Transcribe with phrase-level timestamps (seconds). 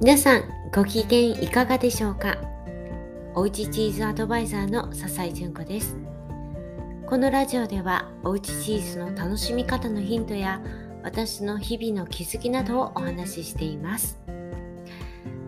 [0.00, 2.38] 皆さんご機嫌いかがでしょうか？
[3.34, 5.94] おうちチーズアドバイザーの笹井純子です。
[7.06, 10.62] このラジオではおうちチーズの楽しみ方のヒントや
[11.02, 14.18] 私の日々の気づきなどをお話ししています。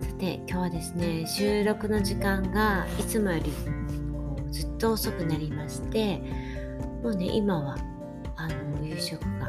[0.01, 3.51] さて今日はですね収録の時間がいつもより
[4.51, 6.21] ずっと遅くなりまして
[7.01, 7.75] もうね今は
[8.35, 9.42] あの夕食が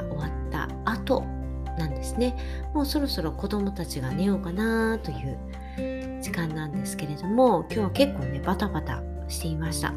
[2.14, 2.36] ですね。
[2.72, 9.92] もうそろそろ子供たちが寝ようかなという時間なんですけれども今日は結構ねバタバタしていました。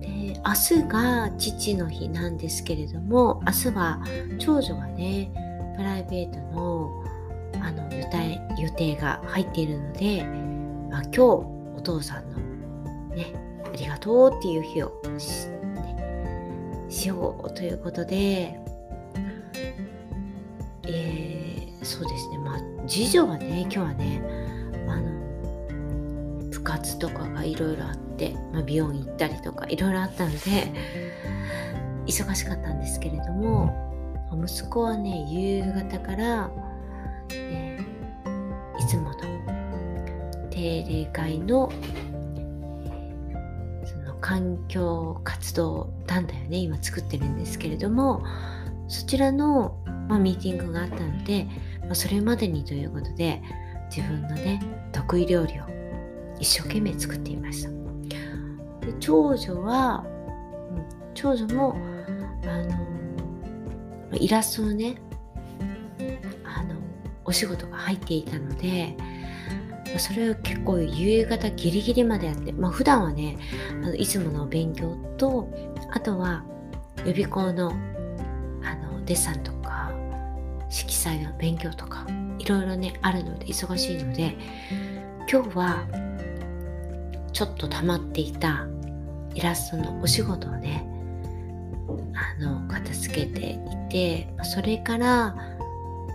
[0.00, 4.02] で明日が父の日なんですけれども明日は
[4.38, 5.30] 長女がね
[5.76, 7.04] プライベートの
[7.60, 10.24] あの予定予定が入っているので、
[10.90, 12.38] まあ、今日お父さんの
[13.14, 13.32] ね
[13.64, 18.60] ありがとうっていう日をし,、ね、しようということで
[20.88, 22.38] えー、そうですね。
[22.38, 24.22] まあ次女がね今日はね
[24.88, 30.38] あの部活とかがいろいろあって、まあ、美容院行ったりとかいろいろあったので
[32.06, 33.86] 忙しかったんですけれども
[34.32, 36.50] 息子はね夕方から、
[37.32, 39.18] えー、いつもの
[40.50, 41.70] 定例会の
[43.84, 48.24] その環境活動団体をね今作ってるんですけれども
[48.88, 49.76] そちらの
[50.08, 51.46] まあ、ミーティングがあったので、
[51.82, 53.42] まあ、それまでにということで
[53.94, 54.60] 自分のね
[54.92, 55.64] 得意料理を
[56.38, 57.70] 一生懸命作っていました。
[58.86, 60.04] で長女は、
[60.70, 61.76] うん、長女も
[62.44, 62.58] あ
[64.10, 64.96] のイラストのね
[66.44, 66.74] あの
[67.24, 68.96] お仕事が入っていたので
[69.98, 73.38] それを結構夕方ギリギリまでやって、まあ、普段はね
[73.70, 75.48] あのいつもの勉強と
[75.92, 76.44] あとは
[77.04, 77.72] 予備校の
[78.62, 79.57] あのデッサンとか
[80.70, 82.06] 色彩の勉強とか
[82.38, 84.36] いろいろねあるので忙しいので
[85.30, 85.86] 今日は
[87.32, 88.66] ちょっと溜まっていた
[89.34, 90.86] イラストのお仕事をね
[92.14, 93.58] あの片付けてい
[93.90, 95.36] てそれから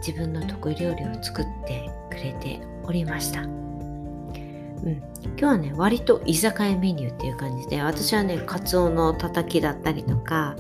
[0.05, 3.43] 自分の得意料理を作ってくれておりました。
[3.43, 10.57] うん、今日はね割と居酒屋メニューっていう感じで私はねカツオのたたきだったりとか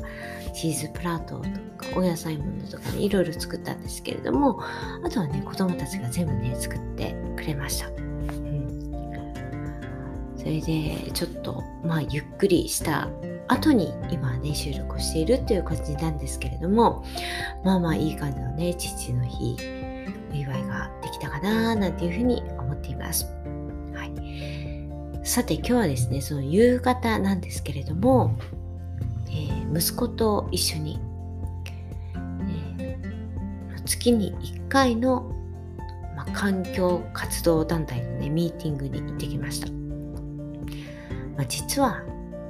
[0.53, 4.61] チーズプラートとかお野菜ものとかねいろいろ作ったんですけれども
[5.03, 9.13] あとはね子供たちが全部ね作ってくれました、うん、
[10.37, 13.09] それでちょっとまあゆっくりした
[13.47, 17.03] 後に今ね収録をしているっていう感じなんですけれども
[17.63, 19.57] まあまあいい感じのね父の日
[20.31, 23.25] お祝いができたかななんていうふうに思っています。
[23.93, 25.25] はい。
[25.25, 28.35] さて今日はですねその夕方なんですけれども、
[29.73, 30.99] 息子と一緒に、
[32.77, 35.31] えー、月に1回の、
[36.15, 39.67] まあ、環境活動団体のねミーティングに行ってきました、
[41.35, 42.03] まあ、実は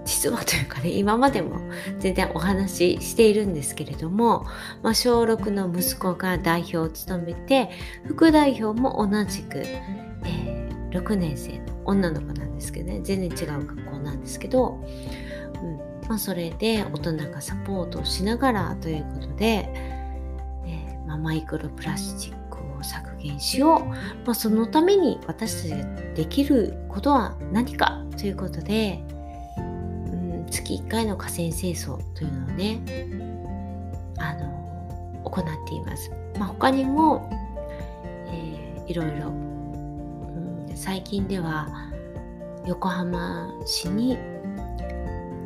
[0.05, 1.61] 実はというかね今までも
[1.99, 4.45] 全然お話ししているんですけれども、
[4.81, 7.69] まあ、小6の息子が代表を務めて
[8.05, 9.59] 副代表も同じく、
[10.25, 14.83] えー、6年生の女の子なんですけどね全然違う学校なんですけど、
[15.61, 15.92] うん。
[16.07, 19.69] まあ、それで大人がサポートをしながらということで、
[20.65, 23.97] えー、まあ、マイクロプラスチックを削減しよう、ま
[24.27, 29.03] あ、そのために私たちができることは何かということで、
[29.57, 32.81] うん、月1回の河川清掃というのをね
[34.17, 36.11] あの行っています。
[36.37, 37.29] まあ、他にも、
[38.27, 41.67] えー、いろいろ、うん、最近では
[42.65, 44.17] 横浜市に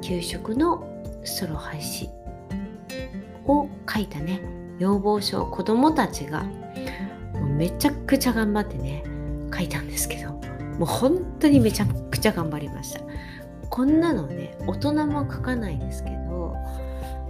[0.07, 0.87] 給食の
[1.25, 2.07] ストロ廃止
[3.45, 4.39] を書いたね。
[4.79, 6.43] 要望書を子どもたちが
[7.33, 9.03] もうめちゃくちゃ頑張ってね
[9.53, 13.01] 書いたんですけどもう本当にめちゃくちゃ頑張りました。
[13.69, 16.55] こんなのね大人も書かないですけど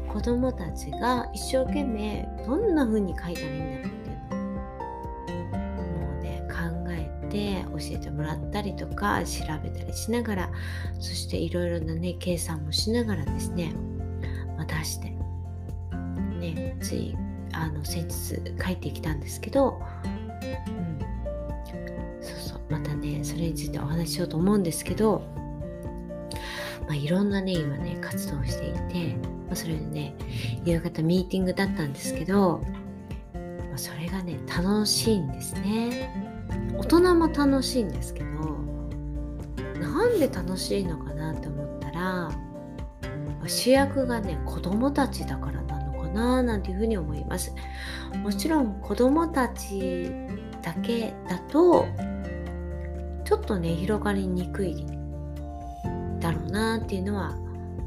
[0.08, 4.07] 子どもたちが一生懸命どんな風に書いたらいいんだろう
[7.38, 10.52] て教えてもらったりとか調べたりしながら
[11.00, 13.74] そしていろいろなね計算もしながらですね、
[14.58, 15.14] まあ、出して
[16.40, 17.16] ねつい
[17.54, 19.80] あの先日帰ってきたんですけど、
[20.68, 21.00] うん、
[22.22, 25.22] そうそうまたねそれについてお話ししようと思うんですけど、
[26.88, 29.16] まあ、いろんなね今ね活動をしていて、
[29.48, 30.16] まあ、それでね
[30.66, 32.64] 夕方ミーティングだったんですけど、
[33.72, 36.27] ま、それがね楽しいんですね。
[36.78, 38.28] 大人も楽しいんですけど
[39.80, 42.32] なんで楽しいのかなって思ったら
[43.46, 47.54] 主役がね子供たちだからなのかななんていうふうに思います。
[48.24, 50.12] もちろん子供たち
[50.62, 51.88] だけだと
[53.24, 54.86] ちょっとね広がりにくい
[56.20, 57.36] だろうなっていうのは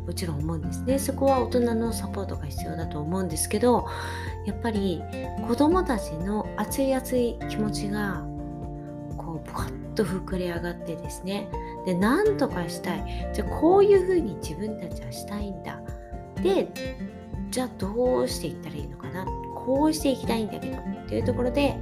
[0.07, 0.99] もちろん思うんですね。
[0.99, 3.87] そこは大人のサポートが必要だと思うんですけど
[4.47, 5.03] やっぱり
[5.47, 8.25] 子どもたちの熱い熱い気持ちが
[10.01, 11.49] と膨れ上がってですね
[11.85, 15.79] で何とかしたいじゃあこういうふうに自分たちはしたいんだ
[16.43, 16.69] で
[17.51, 21.77] じゃあどうしていったらいいのかなこうしていきたいんだけどっていうところで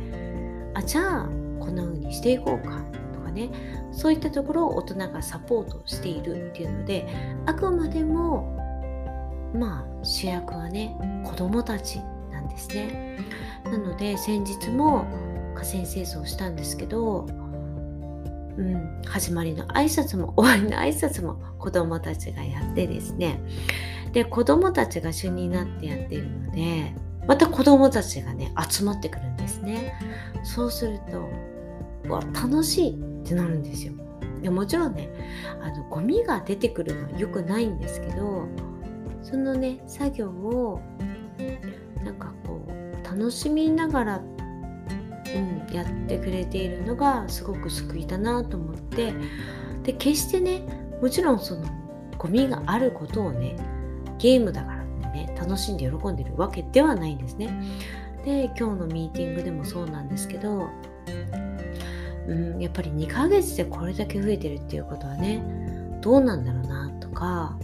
[0.74, 1.24] あじゃあ
[1.60, 2.82] こんな風にしていこうか
[3.12, 3.50] とかね
[3.92, 7.06] そういったところを大人がサポートしているっていうので
[7.46, 8.56] あくまでも
[9.54, 12.00] まあ主役はね子供たち
[12.32, 13.18] なんですね
[13.64, 15.06] なので先日も
[15.54, 17.26] 河川清掃したんですけど
[18.58, 23.40] うん、始まりの挨拶も終わりの挨拶も子供たちがやってですね。
[24.12, 26.92] で子供たちが主になってやっているので
[27.26, 29.94] また子供たちがね集まってくるんですね。
[30.42, 32.94] そうするとわ楽しいっ
[33.24, 33.92] てなるんですよ。
[34.42, 35.08] でもちろんね
[35.62, 38.48] あのゴミが出てくるのは良くないんですけど
[39.22, 40.80] そのね作業を
[42.02, 44.22] なんかこう楽しみながら、
[45.38, 49.14] うん、やってくれているのがすごく救いだなと思って
[49.82, 50.62] で決してね
[51.00, 51.66] もちろんその
[52.16, 53.56] ゴミがあることをね
[54.18, 57.48] ゲームだからってね楽しんで喜んでるわけではないんですね。
[58.24, 60.68] で今日のミーティングでもそうなんですけど
[62.28, 65.42] うん、やっぱり2ヶ月でこれだけ増えてるっていうことはね
[66.02, 67.58] どうなんだろうなとか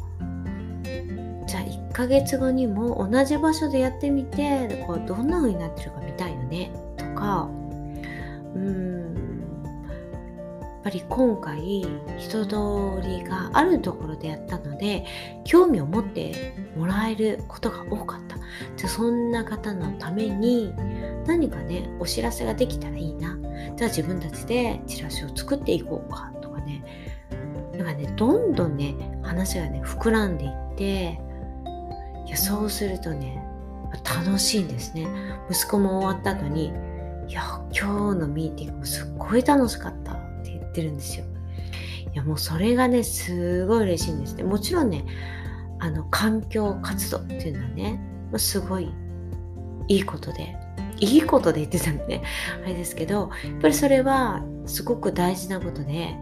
[1.46, 7.48] じゃあ1ヶ月後にも同じ場所でやってみてこうどんな風になってるか見たいよねとか
[8.54, 9.14] うん。
[10.84, 11.86] やっぱり今回
[12.18, 15.06] 人通りがあるところでやったので
[15.44, 18.36] 興味を持ってもらえることが多かった。
[18.76, 20.74] じゃあそんな方のために
[21.26, 23.34] 何かねお知らせができたらいいな。
[23.76, 26.84] じゃあ自分たちでチラシを作っていこうかとかね。
[27.72, 31.18] なんかねどんどんね話がね膨らんでいって
[32.26, 33.42] いやそうするとね
[34.04, 35.08] 楽しいんですね。
[35.50, 36.74] 息子も終わった後に
[37.28, 37.42] いや
[37.72, 41.24] 今日のミーティングもすっごい楽しかったって言ってるんですよ。
[42.12, 44.44] いやもうそれがねすごい嬉しいんですね。
[44.44, 45.04] もちろんね
[45.80, 48.00] あの環境活動っていうのはね
[48.36, 48.92] すごい
[49.88, 50.56] いいことで
[51.00, 52.22] いいことで言ってたんでね
[52.64, 56.16] あれですけどやっぱりそれはすごく大事なことで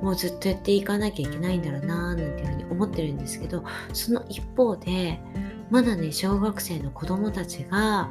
[0.00, 5.20] もうずっとやっていかなきゃいけないんだろうなーなんていうふうに思ってるんですけどその一方で
[5.68, 8.08] まだね小学生の子供たちが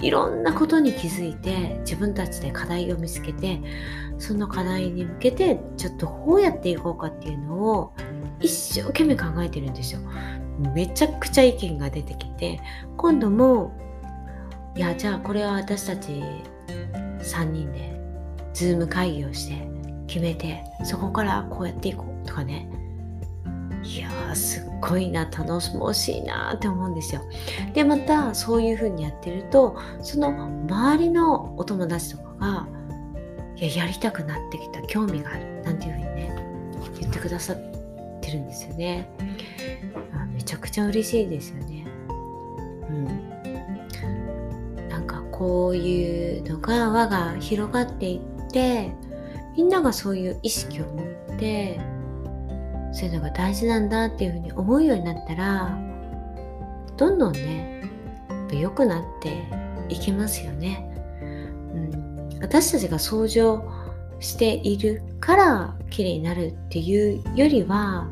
[0.00, 3.60] いろんなことに気づいて自分たちで課題を見つけて
[4.18, 7.92] その課題に向けてちょっとどうやっていこうかっていうのを
[8.40, 10.00] 一生懸命考えてるんですよ。
[10.74, 12.60] めちゃくちゃ意見が出てきて
[12.96, 13.72] 今度も
[14.74, 16.22] いやじゃあこれは私たち
[17.20, 17.98] 3人で
[18.54, 19.68] ズーム会議をして
[20.06, 22.68] 決めてそこからこうやっていこうとかね
[23.86, 27.22] いやーすっごいな楽しもしいなって思うんですよ。
[27.72, 32.68] でまたそういう風にやってるとその周りのお友達とかが
[33.56, 36.34] いややりたくなってきた興味があるなんていう風にね
[36.98, 37.56] 言ってくださっ
[38.20, 39.08] てるんですよね。
[40.34, 41.86] めちゃくちゃ嬉しいですよね。
[42.90, 44.88] うん。
[44.88, 48.90] なんかこういうのが輪が広がっていって
[49.56, 51.02] みんながそういう意識を持
[51.34, 51.80] って
[52.96, 55.78] そういうのが大事なんだっていうふうに思うようになったら
[56.96, 57.82] どんどんね
[58.50, 59.44] 良くなって
[59.90, 60.88] いきますよね。
[61.74, 63.70] うん、私たちが掃除を
[64.18, 68.08] しているから綺麗になるっていうよりは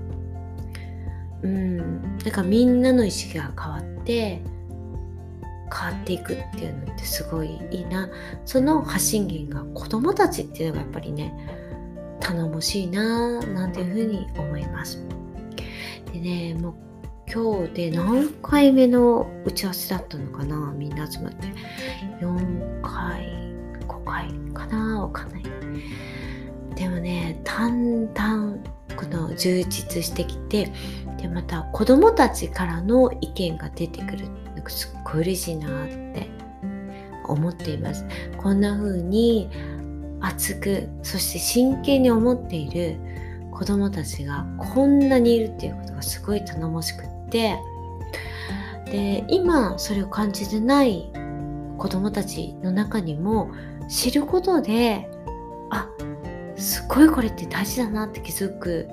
[1.43, 2.03] うん。
[2.19, 4.43] なんかみんなの意識が変わって
[5.73, 8.11] 変わっていくっていうのってすごいいいな。
[8.45, 11.64] その発信源が子供たちっていうのがやっぱりね
[12.25, 14.99] 頼もしいななんていうふうに思います。
[16.13, 16.75] でねもう
[17.31, 21.49] 今日で何回目の打ち合わせだったのかなみんな集まって。
[22.21, 23.29] 4回
[23.87, 25.43] 5回かなわかんない。
[26.75, 28.65] でもねだんだん
[28.97, 30.73] この充実してきて
[31.21, 34.29] でまた子供たちからの意見が出てくる。
[34.55, 36.31] なんかすっごい嬉しいなって
[37.27, 38.07] 思っています。
[38.39, 39.51] こんな風に
[40.25, 42.97] 熱くそして真剣に思っている
[43.51, 47.59] 子供たちがこんなにいるっていうことがすごい頼もしくって
[48.87, 51.11] で今それを感じてない
[51.77, 53.51] 子供たちの中にも
[53.89, 55.09] 知ることで
[55.71, 55.89] あ
[56.57, 58.89] すごいこれって大事だなって気づく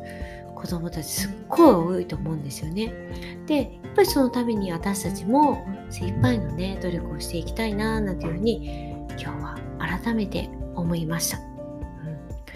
[0.55, 2.93] 子供たちすっごい多いと思うんですよね。
[3.47, 11.38] でやっぱりそのために私たちも精一杯のね努力をしていきたいななんていうふうに今日は改めて思いました。
[11.40, 11.42] う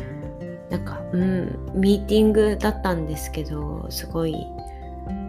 [0.03, 4.35] ん、なんか、うん、ミーティングだったんですけど、すごい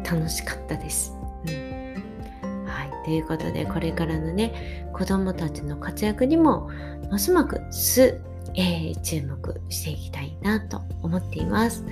[0.08, 1.14] 楽しかったです。
[1.46, 6.70] うん、はい、ということで、これからのね、子供たちの活躍にも、
[7.10, 8.20] ますます
[8.54, 11.84] えー、注目していきたいなと思っています。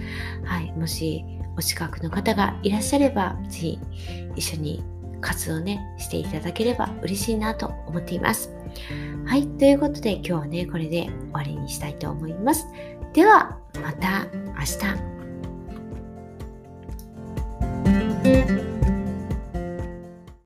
[0.44, 1.24] はい、もし
[1.56, 3.78] お近くの方がいらっしゃれば、ぜひ
[4.34, 4.82] 一緒に
[5.24, 8.52] 活動ね、していただければ嬉しいなと思っています。
[9.26, 12.66] はい、ということで今日はね、これで終わりにしたいと思います。
[13.14, 14.60] では、また明
[18.60, 18.73] 日。